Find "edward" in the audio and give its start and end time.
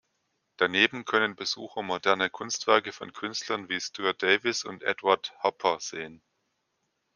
4.81-5.31